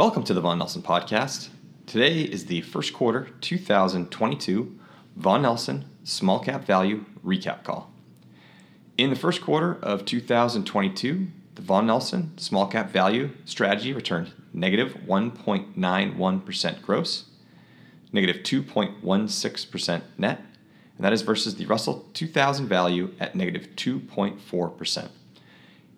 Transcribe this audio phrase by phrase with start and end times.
[0.00, 1.50] Welcome to the Vaughan Nelson Podcast.
[1.84, 4.78] Today is the first quarter 2022
[5.14, 7.92] Vaughan Nelson Small Cap Value Recap Call.
[8.96, 14.96] In the first quarter of 2022, the Vaughan Nelson Small Cap Value strategy returned negative
[15.06, 17.26] 1.91% gross,
[18.10, 20.38] negative 2.16% net,
[20.96, 25.10] and that is versus the Russell 2000 value at negative 2.4%.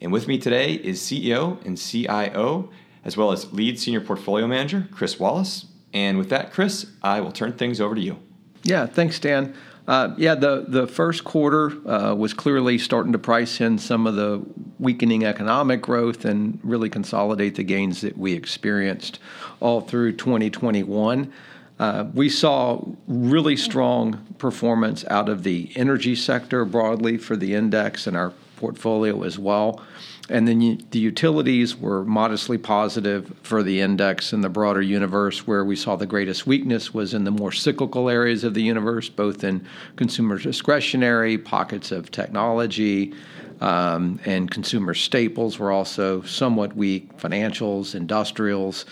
[0.00, 2.70] And with me today is CEO and CIO
[3.04, 5.66] as well as lead senior portfolio manager, Chris Wallace.
[5.92, 8.18] And with that, Chris, I will turn things over to you.
[8.62, 9.54] Yeah, thanks, Dan.
[9.86, 14.14] Uh, yeah, the, the first quarter uh, was clearly starting to price in some of
[14.14, 14.42] the
[14.78, 19.18] weakening economic growth and really consolidate the gains that we experienced
[19.60, 21.30] all through 2021.
[21.78, 28.06] Uh, we saw really strong performance out of the energy sector broadly for the index
[28.06, 29.82] and our portfolio as well.
[30.30, 35.64] And then the utilities were modestly positive for the index in the broader universe, where
[35.64, 39.44] we saw the greatest weakness was in the more cyclical areas of the universe, both
[39.44, 39.66] in
[39.96, 43.12] consumer discretionary, pockets of technology,
[43.60, 48.86] um, and consumer staples were also somewhat weak, financials, industrials.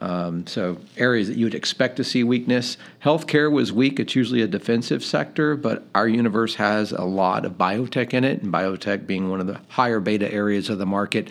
[0.00, 2.76] Um, so areas that you would expect to see weakness.
[3.02, 3.98] Healthcare was weak.
[3.98, 8.42] It's usually a defensive sector, but our universe has a lot of biotech in it,
[8.42, 11.28] and biotech being one of the higher beta areas of the market,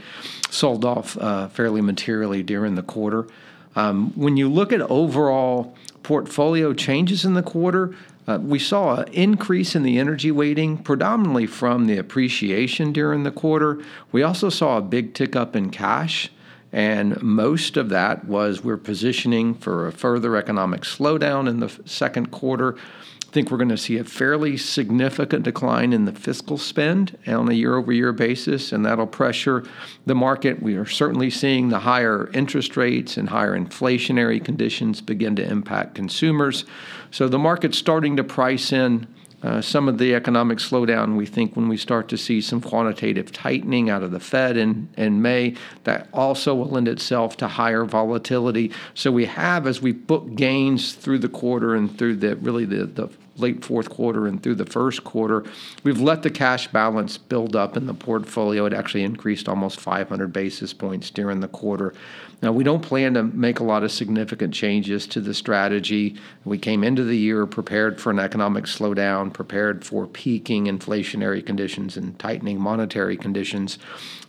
[0.50, 3.28] sold off uh, fairly materially during the quarter.
[3.76, 7.96] Um, when you look at overall portfolio changes in the quarter,
[8.28, 13.32] uh, we saw an increase in the energy weighting, predominantly from the appreciation during the
[13.32, 13.84] quarter.
[14.12, 16.32] We also saw a big tick up in cash.
[16.76, 22.32] And most of that was we're positioning for a further economic slowdown in the second
[22.32, 22.76] quarter.
[22.76, 27.50] I think we're going to see a fairly significant decline in the fiscal spend on
[27.50, 29.64] a year over year basis, and that'll pressure
[30.06, 30.62] the market.
[30.62, 35.96] We are certainly seeing the higher interest rates and higher inflationary conditions begin to impact
[35.96, 36.66] consumers.
[37.10, 39.08] So the market's starting to price in
[39.46, 43.32] uh, some of the economic slowdown, we think when we start to see some quantitative
[43.32, 47.86] tightening out of the Fed in, in May, that also will lend itself to higher
[47.86, 48.72] volatility.
[48.96, 52.88] So we have, as we book gains through the quarter and through the really the,
[52.88, 55.44] the late fourth quarter and through the first quarter,
[55.84, 58.66] we've let the cash balance build up in the portfolio.
[58.66, 61.94] It actually increased almost 500 basis points during the quarter.
[62.42, 66.16] Now, we don't plan to make a lot of significant changes to the strategy.
[66.44, 71.98] We came into the year prepared for an economic slowdown, prepared for peaking inflationary conditions
[71.98, 73.80] and tightening monetary conditions.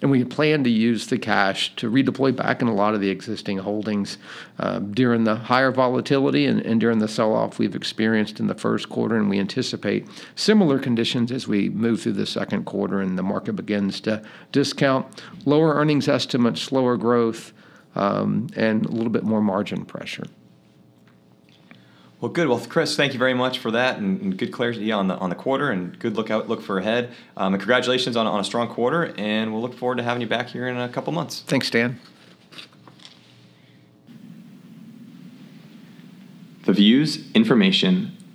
[0.01, 3.11] And we plan to use the cash to redeploy back in a lot of the
[3.11, 4.19] existing holdings
[4.59, 8.55] uh, during the higher volatility and, and during the sell off we've experienced in the
[8.55, 8.96] first quarter.
[8.97, 13.23] Quarter, and we anticipate similar conditions as we move through the second quarter and the
[13.23, 17.53] market begins to discount lower earnings estimates, slower growth
[17.95, 20.25] um, and a little bit more margin pressure.
[22.23, 22.49] Well, good.
[22.49, 25.29] Well, Chris, thank you very much for that, and, and good clarity on the on
[25.29, 27.11] the quarter, and good look out look for ahead.
[27.37, 30.27] Um, and congratulations on, on a strong quarter, and we'll look forward to having you
[30.27, 31.43] back here in a couple months.
[31.47, 32.01] Thanks, Dan.
[36.65, 38.16] The views, information,